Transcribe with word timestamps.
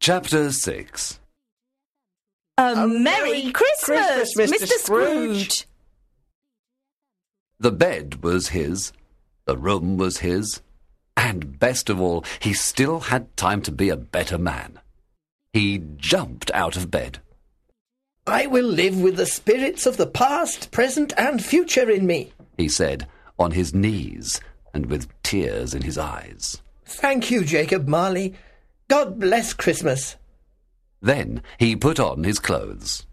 Chapter 0.00 0.50
6 0.50 1.20
A 2.56 2.88
Merry 2.88 3.52
Christmas, 3.52 4.34
Christmas, 4.34 4.50
Mr. 4.50 4.64
Mr. 4.64 4.66
Scrooge. 4.78 5.50
Scrooge. 5.50 5.66
The 7.58 7.70
bed 7.70 8.22
was 8.22 8.48
his, 8.48 8.94
the 9.44 9.58
room 9.58 9.98
was 9.98 10.20
his, 10.20 10.62
and 11.18 11.58
best 11.58 11.90
of 11.90 12.00
all, 12.00 12.24
he 12.38 12.54
still 12.54 13.00
had 13.00 13.36
time 13.36 13.60
to 13.60 13.70
be 13.70 13.90
a 13.90 13.96
better 13.96 14.38
man. 14.38 14.80
He 15.52 15.82
jumped 15.96 16.50
out 16.52 16.78
of 16.78 16.90
bed. 16.90 17.18
I 18.26 18.46
will 18.46 18.64
live 18.64 18.98
with 18.98 19.16
the 19.16 19.26
spirits 19.26 19.84
of 19.84 19.98
the 19.98 20.06
past, 20.06 20.70
present, 20.70 21.12
and 21.18 21.44
future 21.44 21.90
in 21.90 22.06
me. 22.06 22.32
he 22.56 22.70
said, 22.70 23.06
on 23.38 23.50
his 23.50 23.74
knees 23.74 24.40
and 24.72 24.86
with 24.86 25.08
tears 25.22 25.74
in 25.74 25.82
his 25.82 25.98
eyes. 25.98 26.62
Thank 26.86 27.30
you, 27.30 27.44
Jacob 27.44 27.86
Marley. 27.86 28.34
God 28.90 29.20
bless 29.20 29.52
Christmas. 29.52 30.16
Then 31.00 31.44
he 31.58 31.76
put 31.76 32.00
on 32.00 32.24
his 32.24 32.40
clothes. 32.40 33.06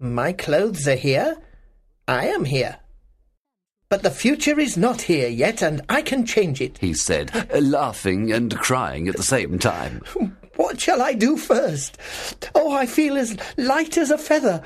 My 0.00 0.32
clothes 0.32 0.88
are 0.88 0.96
here. 0.96 1.36
I 2.08 2.26
am 2.26 2.44
here. 2.44 2.78
But 3.88 4.02
the 4.02 4.10
future 4.10 4.58
is 4.58 4.76
not 4.76 5.02
here 5.02 5.28
yet, 5.28 5.62
and 5.62 5.80
I 5.88 6.02
can 6.02 6.26
change 6.26 6.60
it. 6.60 6.78
He 6.78 6.92
said, 6.92 7.30
laughing 7.54 8.32
and 8.32 8.58
crying 8.58 9.06
at 9.06 9.16
the 9.16 9.22
same 9.22 9.60
time. 9.60 10.02
What 10.56 10.80
shall 10.80 11.02
I 11.02 11.12
do 11.12 11.36
first? 11.36 11.98
Oh, 12.54 12.72
I 12.72 12.86
feel 12.86 13.18
as 13.18 13.36
light 13.58 13.98
as 13.98 14.10
a 14.10 14.16
feather. 14.16 14.62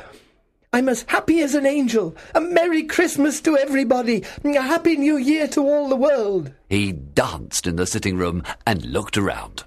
I'm 0.73 0.89
as 0.89 1.05
happy 1.09 1.43
as 1.43 1.57
an 1.57 1.67
angel. 1.67 2.17
A 2.33 2.41
Merry 2.41 2.85
Christmas 2.85 3.41
to 3.41 3.59
everybody. 3.59 4.25
A 4.45 4.63
Happy 4.63 4.97
New 4.97 5.17
Year 5.17 5.49
to 5.49 5.61
all 5.61 5.89
the 5.89 5.97
world. 5.97 6.53
He 6.69 6.93
danced 6.93 7.67
in 7.67 7.75
the 7.75 7.87
sitting 7.87 8.17
room 8.17 8.45
and 8.65 8.85
looked 8.85 9.19
around. 9.19 9.65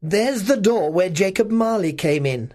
There's 0.00 0.44
the 0.44 0.56
door 0.56 0.92
where 0.92 1.10
Jacob 1.10 1.50
Marley 1.50 1.92
came 1.92 2.24
in. 2.24 2.52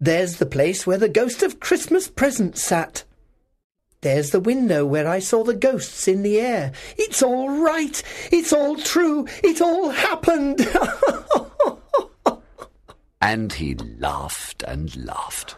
There's 0.00 0.36
the 0.36 0.46
place 0.46 0.86
where 0.86 0.98
the 0.98 1.08
ghost 1.08 1.42
of 1.42 1.60
Christmas 1.60 2.08
present 2.08 2.56
sat. 2.56 3.04
There's 4.00 4.30
the 4.30 4.40
window 4.40 4.84
where 4.84 5.08
I 5.08 5.20
saw 5.20 5.44
the 5.44 5.54
ghosts 5.54 6.08
in 6.08 6.22
the 6.22 6.40
air. 6.40 6.72
It's 6.96 7.22
all 7.22 7.50
right. 7.50 8.02
It's 8.32 8.52
all 8.52 8.76
true. 8.76 9.26
It 9.42 9.60
all 9.60 9.90
happened. 9.90 10.66
And 13.22 13.52
he 13.52 13.76
laughed 13.76 14.64
and 14.64 15.06
laughed. 15.06 15.54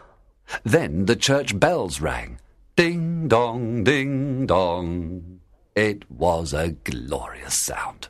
Then 0.63 1.07
the 1.07 1.15
church 1.15 1.59
bells 1.59 1.99
rang. 1.99 2.39
Ding 2.75 3.27
dong, 3.27 3.83
ding 3.83 4.45
dong. 4.45 5.39
It 5.75 6.09
was 6.09 6.53
a 6.53 6.73
glorious 6.73 7.55
sound. 7.55 8.09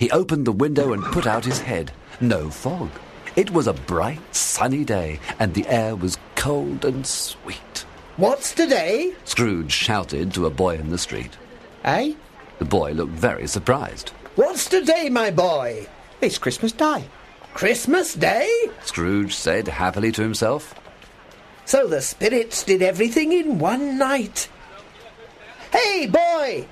He 0.00 0.10
opened 0.12 0.46
the 0.46 0.52
window 0.52 0.94
and 0.94 1.04
put 1.04 1.26
out 1.26 1.44
his 1.44 1.60
head. 1.60 1.92
No 2.22 2.48
fog. 2.48 2.88
It 3.36 3.50
was 3.50 3.66
a 3.66 3.74
bright, 3.74 4.34
sunny 4.34 4.82
day, 4.82 5.20
and 5.38 5.52
the 5.52 5.66
air 5.68 5.94
was 5.94 6.16
cold 6.36 6.86
and 6.86 7.06
sweet. 7.06 7.84
What's 8.16 8.54
today? 8.54 9.12
Scrooge 9.26 9.70
shouted 9.70 10.32
to 10.32 10.46
a 10.46 10.50
boy 10.50 10.76
in 10.76 10.88
the 10.88 10.96
street. 10.96 11.36
Eh? 11.84 12.14
The 12.58 12.64
boy 12.64 12.92
looked 12.92 13.12
very 13.12 13.46
surprised. 13.46 14.08
What's 14.36 14.70
today, 14.70 15.10
my 15.10 15.30
boy? 15.30 15.86
It's 16.22 16.38
Christmas 16.38 16.72
Day. 16.72 17.04
Christmas 17.52 18.14
Day? 18.14 18.70
Scrooge 18.82 19.34
said 19.34 19.68
happily 19.68 20.12
to 20.12 20.22
himself. 20.22 20.74
So 21.66 21.86
the 21.86 22.00
spirits 22.00 22.62
did 22.62 22.80
everything 22.80 23.32
in 23.32 23.58
one 23.58 23.98
night. 23.98 24.48
Hey, 25.70 26.06
boy! 26.06 26.66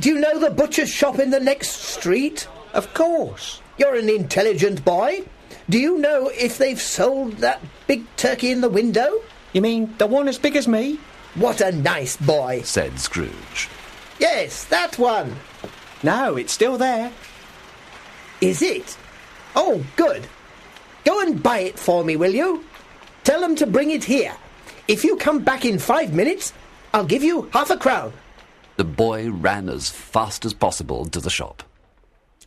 Do 0.00 0.10
you 0.10 0.18
know 0.18 0.38
the 0.38 0.50
butcher's 0.50 0.90
shop 0.90 1.18
in 1.18 1.30
the 1.30 1.40
next 1.40 1.70
street? 1.70 2.46
Of 2.74 2.92
course. 2.92 3.62
You're 3.78 3.94
an 3.94 4.08
intelligent 4.08 4.84
boy. 4.84 5.24
Do 5.70 5.78
you 5.78 5.96
know 5.98 6.28
if 6.28 6.58
they've 6.58 6.80
sold 6.80 7.38
that 7.38 7.62
big 7.86 8.04
turkey 8.16 8.50
in 8.50 8.60
the 8.60 8.68
window? 8.68 9.22
You 9.52 9.62
mean 9.62 9.94
the 9.98 10.08
one 10.08 10.26
as 10.26 10.38
big 10.38 10.56
as 10.56 10.66
me? 10.66 10.98
What 11.36 11.60
a 11.60 11.70
nice 11.70 12.16
boy. 12.16 12.62
said 12.64 12.98
Scrooge. 12.98 13.68
Yes, 14.18 14.64
that 14.64 14.98
one. 14.98 15.36
No, 16.02 16.36
it's 16.36 16.52
still 16.52 16.76
there. 16.76 17.12
Is 18.40 18.60
it? 18.60 18.96
Oh, 19.54 19.84
good. 19.94 20.26
Go 21.04 21.20
and 21.20 21.42
buy 21.42 21.60
it 21.60 21.78
for 21.78 22.04
me, 22.04 22.16
will 22.16 22.34
you? 22.34 22.64
Tell 23.22 23.40
them 23.40 23.54
to 23.56 23.66
bring 23.66 23.90
it 23.90 24.04
here. 24.04 24.34
If 24.88 25.04
you 25.04 25.16
come 25.16 25.40
back 25.40 25.64
in 25.64 25.78
five 25.78 26.12
minutes, 26.12 26.52
I'll 26.92 27.06
give 27.06 27.22
you 27.22 27.48
half 27.52 27.70
a 27.70 27.76
crown. 27.76 28.12
The 28.76 28.84
boy 28.84 29.30
ran 29.30 29.68
as 29.68 29.88
fast 29.88 30.44
as 30.44 30.52
possible 30.52 31.06
to 31.06 31.20
the 31.20 31.30
shop. 31.30 31.62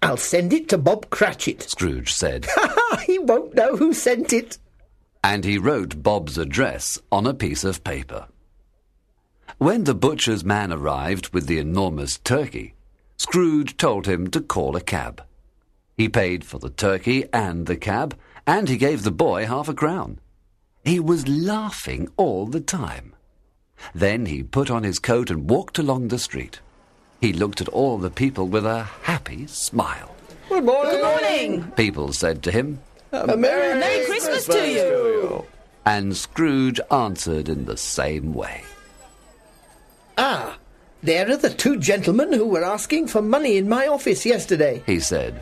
I'll 0.07 0.15
send 0.15 0.53
it 0.53 0.69
to 0.69 0.77
Bob 0.77 1.09
Cratchit. 1.09 1.63
Scrooge 1.63 2.13
said, 2.13 2.47
he 3.05 3.19
won't 3.19 3.55
know 3.55 3.75
who 3.75 3.91
sent 3.91 4.31
it. 4.31 4.57
and 5.21 5.43
he 5.43 5.57
wrote 5.57 6.01
Bob's 6.01 6.37
address 6.37 6.97
on 7.11 7.27
a 7.27 7.33
piece 7.33 7.65
of 7.65 7.83
paper. 7.83 8.27
When 9.57 9.83
the 9.83 9.93
butcher's 9.93 10.45
man 10.45 10.71
arrived 10.71 11.33
with 11.33 11.47
the 11.47 11.59
enormous 11.59 12.19
turkey, 12.19 12.73
Scrooge 13.17 13.75
told 13.75 14.05
him 14.05 14.29
to 14.29 14.39
call 14.39 14.77
a 14.77 14.81
cab. 14.81 15.23
He 15.97 16.07
paid 16.07 16.45
for 16.45 16.57
the 16.57 16.69
turkey 16.69 17.25
and 17.33 17.65
the 17.65 17.75
cab, 17.75 18.17
and 18.45 18.69
he 18.69 18.77
gave 18.77 19.03
the 19.03 19.11
boy 19.11 19.45
half 19.45 19.67
a 19.67 19.73
crown. 19.73 20.21
He 20.85 21.01
was 21.01 21.27
laughing 21.27 22.07
all 22.15 22.45
the 22.45 22.61
time. 22.61 23.13
Then 23.93 24.27
he 24.27 24.41
put 24.41 24.71
on 24.71 24.83
his 24.83 24.99
coat 24.99 25.29
and 25.29 25.49
walked 25.49 25.77
along 25.77 26.07
the 26.07 26.17
street. 26.17 26.61
He 27.21 27.33
looked 27.33 27.61
at 27.61 27.69
all 27.69 27.97
the 27.97 28.09
people 28.11 28.47
with 28.47 28.65
a 28.65 28.83
happy 29.03 29.47
smile. 29.47 30.15
Good 30.49 30.63
morning. 30.63 30.91
Good 30.91 31.03
morning. 31.03 31.71
People 31.75 32.13
said 32.13 32.43
to 32.43 32.51
him, 32.51 32.79
A 33.11 33.35
Merry, 33.35 33.77
Merry 33.79 34.05
Christmas 34.05 34.45
to 34.45 34.69
you. 34.69 35.45
and 35.85 36.15
Scrooge 36.15 36.79
answered 36.91 37.49
in 37.49 37.65
the 37.65 37.77
same 37.77 38.33
way. 38.33 38.63
Ah, 40.17 40.57
there 41.03 41.29
are 41.29 41.37
the 41.37 41.49
two 41.49 41.77
gentlemen 41.77 42.33
who 42.33 42.45
were 42.47 42.63
asking 42.63 43.07
for 43.07 43.21
money 43.21 43.57
in 43.57 43.67
my 43.69 43.87
office 43.87 44.25
yesterday. 44.25 44.83
He 44.85 44.99
said, 44.99 45.41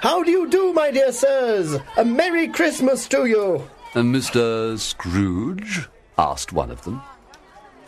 How 0.00 0.22
do 0.22 0.30
you 0.30 0.48
do, 0.48 0.72
my 0.72 0.90
dear 0.90 1.12
sirs? 1.12 1.76
A 1.96 2.04
Merry 2.04 2.48
Christmas 2.48 3.06
to 3.08 3.26
you. 3.26 3.62
"Uh, 3.94 4.00
Mr. 4.00 4.78
Scrooge? 4.78 5.88
asked 6.18 6.52
one 6.52 6.70
of 6.70 6.82
them. 6.84 7.00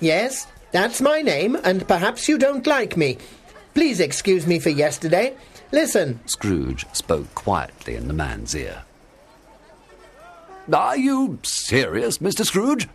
Yes, 0.00 0.46
that's 0.72 1.00
my 1.00 1.20
name, 1.22 1.56
and 1.64 1.86
perhaps 1.88 2.28
you 2.28 2.38
don't 2.38 2.66
like 2.66 2.96
me. 2.96 3.18
Please 3.74 4.00
excuse 4.00 4.46
me 4.46 4.58
for 4.58 4.70
yesterday. 4.70 5.34
Listen, 5.72 6.20
Scrooge 6.26 6.84
spoke 6.92 7.32
quietly 7.34 7.94
in 7.94 8.08
the 8.08 8.14
man's 8.14 8.54
ear. 8.54 8.82
Are 10.72 10.96
you 10.96 11.38
serious, 11.42 12.18
Mr. 12.18 12.44
Scrooge? 12.44 12.88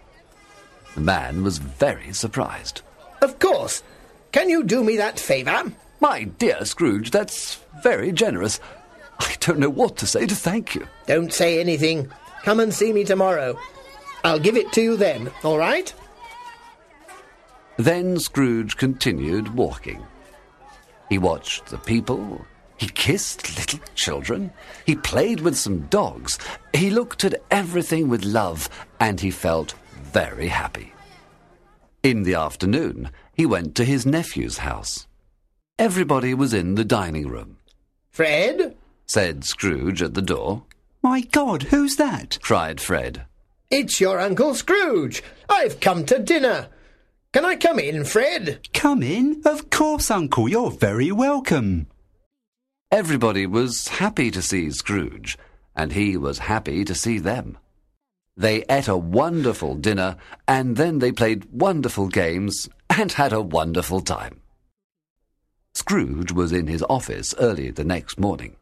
The 0.94 1.02
man 1.02 1.44
was 1.44 1.58
very 1.58 2.14
surprised. 2.14 2.82
of 3.22 3.40
course. 3.40 3.84
Can 4.32 4.50
you 4.50 4.64
do 4.64 4.84
me 4.84 4.98
that 4.98 5.18
favour? 5.20 5.72
My 6.02 6.24
dear 6.26 6.66
Scrooge, 6.66 7.12
that's 7.12 7.56
very 7.82 8.12
generous. 8.12 8.60
I 9.20 9.36
don't 9.40 9.60
know 9.60 9.70
what 9.70 9.96
to 9.98 10.08
say 10.08 10.26
to 10.26 10.36
thank 10.36 10.76
you. 10.76 10.88
Don't 11.08 11.32
say 11.32 11.60
anything. 11.60 12.12
Come 12.44 12.60
and 12.60 12.74
see 12.74 12.92
me 12.92 13.06
tomorrow. 13.06 13.58
I'll 14.26 14.40
give 14.40 14.58
it 14.58 14.72
to 14.74 14.82
you 14.82 14.98
then, 14.98 15.32
all 15.44 15.58
right? 15.58 15.94
Then 17.78 18.20
Scrooge 18.20 18.78
continued 18.78 19.54
walking. 19.56 20.06
He 21.10 21.18
watched 21.18 21.68
the 21.68 21.78
people. 21.78 22.46
He 22.78 22.88
kissed 22.88 23.58
little 23.58 23.80
children. 23.96 24.52
He 24.86 24.96
played 24.96 25.42
with 25.42 25.58
some 25.58 25.82
dogs. 25.88 26.38
He 26.74 26.90
looked 26.90 27.24
at 27.24 27.42
everything 27.52 28.10
with 28.10 28.24
love, 28.26 28.70
and 29.00 29.20
he 29.20 29.32
felt 29.32 29.74
very 30.12 30.48
happy. 30.48 30.94
In 32.04 32.24
the 32.24 32.36
afternoon, 32.36 33.12
he 33.34 33.46
went 33.46 33.76
to 33.76 33.86
his 33.86 34.06
nephew's 34.06 34.60
house. 34.60 35.08
Everybody 35.78 36.34
was 36.34 36.54
in 36.54 36.76
the 36.76 36.86
dining 36.86 37.28
room. 37.28 37.58
Fred, 38.12 38.76
Said 39.08 39.44
Scrooge 39.44 40.02
at 40.02 40.14
the 40.14 40.22
door. 40.22 40.64
My 41.04 41.22
God, 41.22 41.64
who's 41.64 41.98
that? 41.98 42.40
Cried 42.42 42.80
Fred. 42.82 43.26
it's 43.70 44.00
your 44.00 44.20
Uncle 44.20 44.56
Scrooge. 44.56 45.22
I've 45.50 45.80
come 45.80 46.06
to 46.06 46.18
dinner. 46.20 46.70
Can 47.36 47.44
I 47.44 47.58
come 47.58 47.80
in, 47.80 48.06
Fred? 48.06 48.66
Come 48.74 49.04
in. 49.04 49.42
Of 49.44 49.70
course, 49.70 50.10
Uncle, 50.10 50.48
you're 50.48 50.72
very 50.72 51.12
welcome. 51.12 51.88
Everybody 52.90 53.46
was 53.46 53.90
happy 53.90 54.32
to 54.32 54.42
see 54.42 54.72
Scrooge, 54.72 55.38
and 55.76 55.92
he 55.92 56.16
was 56.16 56.40
happy 56.40 56.86
to 56.86 56.96
see 56.96 57.20
them. 57.20 57.58
They 58.38 58.64
ate 58.70 58.88
a 58.88 58.96
wonderful 58.96 59.76
dinner, 59.76 60.16
and 60.48 60.78
then 60.78 61.00
they 61.00 61.12
played 61.12 61.44
wonderful 61.52 62.08
games 62.08 62.70
and 62.90 63.12
had 63.12 63.34
a 63.34 63.42
wonderful 63.42 64.00
time. 64.00 64.40
Scrooge 65.74 66.32
was 66.32 66.54
in 66.54 66.68
his 66.68 66.84
office 66.84 67.36
early 67.38 67.70
the 67.70 67.84
next 67.84 68.18
morning. 68.18 68.56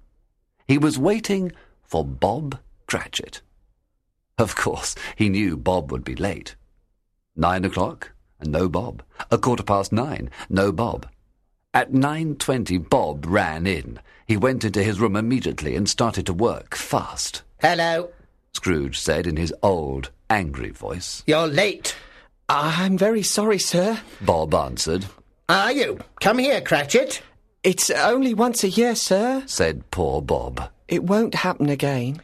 He 0.67 0.79
was 0.79 0.97
waiting 0.97 1.51
for 1.83 2.03
Bob 2.03 2.57
Cratchit. 2.87 3.43
Of 4.39 4.55
course, 4.55 4.95
he 5.15 5.29
knew 5.29 5.57
Bob 5.57 5.91
would 5.91 6.03
be 6.03 6.15
late. 6.15 6.55
Nine 7.35 7.65
o'clock, 7.65 8.09
and 8.09 8.22
no 8.47 8.69
Bob. 8.69 9.03
A 9.31 9.37
quarter 9.37 9.63
past 9.63 9.91
nine, 9.91 10.29
no 10.49 10.71
Bob. 10.71 11.07
At 11.73 11.93
nine 11.93 12.35
twenty, 12.35 12.77
Bob 12.77 13.25
ran 13.25 13.65
in. 13.65 13.99
He 14.27 14.37
went 14.37 14.63
into 14.63 14.83
his 14.83 14.99
room 14.99 15.15
immediately 15.15 15.75
and 15.75 15.89
started 15.89 16.25
to 16.27 16.33
work 16.33 16.75
fast. 16.75 17.41
Hello. 17.59 18.09
Scrooge 18.53 18.99
said 18.99 19.25
in 19.25 19.37
his 19.37 19.53
old, 19.63 20.11
angry 20.29 20.69
voice. 20.69 21.23
You're 21.25 21.47
late. 21.47 21.95
I'm 22.49 22.97
very 22.97 23.23
sorry, 23.23 23.57
sir. 23.57 23.99
Bob 24.21 24.53
answered, 24.53 25.05
Are 25.49 25.71
you? 25.71 25.99
Come 26.21 26.37
here, 26.37 26.61
Cratchit. 26.61 27.21
It's 27.63 27.89
only 27.89 28.33
once 28.33 28.63
a 28.63 28.69
year, 28.69 28.93
sir. 28.95 29.43
said 29.47 29.89
poor 29.89 30.21
Bob. 30.21 30.69
It 30.87 31.03
won't 31.03 31.33
happen 31.33 31.69
again. 31.69 32.21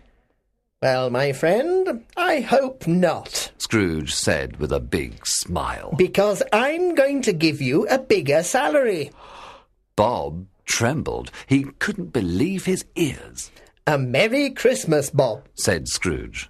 Well, 0.82 1.10
my 1.10 1.34
friend, 1.34 2.06
I 2.16 2.42
hope 2.42 2.86
not. 2.88 3.49
Scrooge 3.70 4.16
said 4.16 4.58
with 4.58 4.72
a 4.72 4.80
big 4.80 5.28
smile. 5.28 5.94
Because 5.96 6.42
I'm 6.52 6.96
going 6.96 7.22
to 7.22 7.32
give 7.32 7.62
you 7.62 7.86
a 7.88 8.00
bigger 8.00 8.42
salary. 8.42 9.12
Bob 9.96 10.48
trembled. 10.66 11.30
He 11.46 11.66
couldn't 11.78 12.12
believe 12.12 12.66
his 12.66 12.84
ears, 12.96 13.52
A 13.86 14.00
Merry 14.00 14.50
Christmas, 14.50 15.12
Bob. 15.12 15.48
said 15.54 15.88
Scrooge. 15.88 16.50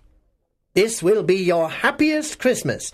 This 0.75 1.04
will 1.04 1.24
be 1.24 1.36
your 1.36 1.69
happiest 1.69 2.39
Christmas. 2.39 2.94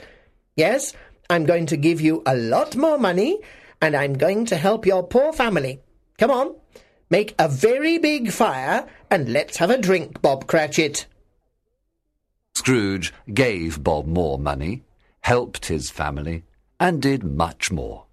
Yes, 0.56 0.94
I'm 1.30 1.46
going 1.46 1.68
to 1.68 1.78
give 1.78 2.02
you 2.02 2.24
a 2.26 2.36
lot 2.36 2.76
more 2.76 2.98
money, 2.98 3.38
and 3.80 3.96
I'm 3.96 4.14
going 4.14 4.48
to 4.48 4.56
help 4.58 4.88
your 4.88 5.04
poor 5.04 5.34
family. 5.34 5.82
Come 6.18 6.32
on, 6.32 6.56
make 7.12 7.36
a 7.38 7.48
very 7.48 8.00
big 8.00 8.32
fire, 8.32 8.88
and 9.12 9.32
let's 9.32 9.58
have 9.58 9.70
a 9.70 9.78
drink, 9.78 10.20
Bob 10.24 10.48
Cratchit. 10.48 11.06
Scrooge 12.56 13.14
gave 13.34 13.84
Bob 13.84 14.08
more 14.08 14.40
money, 14.40 14.84
helped 15.22 15.66
his 15.66 15.92
family, 15.92 16.44
and 16.80 17.02
did 17.02 17.24
much 17.24 17.72
more. 17.72 18.06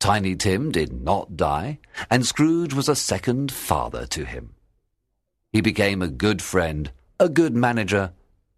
Tiny 0.00 0.36
Tim 0.36 0.70
did 0.70 0.92
not 0.92 1.36
die, 1.36 1.78
and 2.10 2.26
Scrooge 2.26 2.74
was 2.74 2.88
a 2.88 2.96
second 2.96 3.50
father 3.50 4.06
to 4.08 4.24
him. 4.26 4.54
He 5.50 5.60
became 5.60 6.02
a 6.02 6.08
good 6.08 6.42
friend, 6.42 6.90
a 7.18 7.28
good 7.28 7.54
manager, 7.54 8.12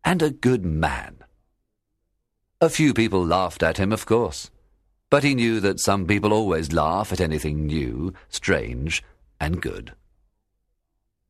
and 0.04 0.22
a 0.22 0.30
good 0.30 0.64
man. 0.64 1.18
A 2.60 2.70
few 2.70 2.94
people 2.94 3.24
laughed 3.24 3.62
at 3.62 3.76
him, 3.76 3.92
of 3.92 4.06
course, 4.06 4.50
but 5.10 5.22
he 5.22 5.34
knew 5.34 5.60
that 5.60 5.78
some 5.78 6.06
people 6.06 6.32
always 6.32 6.72
laugh 6.72 7.12
at 7.12 7.20
anything 7.20 7.66
new, 7.66 8.14
strange, 8.28 9.04
and 9.38 9.60
good. 9.60 9.92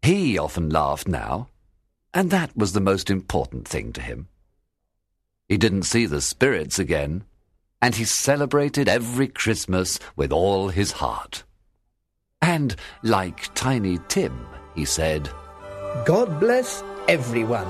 He 0.03 0.39
often 0.39 0.71
laughed 0.71 1.09
now, 1.09 1.49
and 2.17 2.31
that 2.31 2.57
was 2.57 2.73
the 2.73 2.81
most 2.81 3.11
important 3.11 3.69
thing 3.69 3.93
to 3.93 4.01
him. 4.01 4.27
He 5.51 5.59
didn't 5.59 5.83
see 5.83 6.07
the 6.07 6.23
spirits 6.23 6.79
again, 6.79 7.25
and 7.83 7.95
he 7.95 8.05
celebrated 8.05 8.89
every 8.89 9.29
Christmas 9.29 9.99
with 10.17 10.33
all 10.33 10.69
his 10.69 10.93
heart. 10.93 11.45
And, 12.41 12.75
like 13.03 13.55
Tiny 13.55 13.99
Tim, 14.09 14.47
he 14.75 14.87
said, 14.87 15.29
God 16.07 16.41
bless 16.41 16.83
everyone. 17.07 17.69